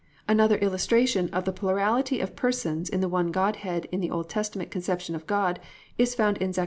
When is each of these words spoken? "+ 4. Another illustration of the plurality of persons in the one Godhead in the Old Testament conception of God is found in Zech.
"+ 0.01 0.25
4. 0.25 0.33
Another 0.33 0.57
illustration 0.57 1.29
of 1.29 1.45
the 1.45 1.51
plurality 1.51 2.21
of 2.21 2.35
persons 2.35 2.89
in 2.89 3.01
the 3.01 3.07
one 3.07 3.29
Godhead 3.29 3.85
in 3.91 3.99
the 4.01 4.09
Old 4.09 4.29
Testament 4.29 4.71
conception 4.71 5.13
of 5.13 5.27
God 5.27 5.59
is 5.95 6.15
found 6.15 6.39
in 6.39 6.53
Zech. 6.53 6.59